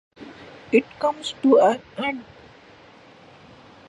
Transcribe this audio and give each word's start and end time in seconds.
It 0.71 0.83
came 0.99 1.21
to 1.43 1.59
an 1.59 1.79
end. 1.95 2.25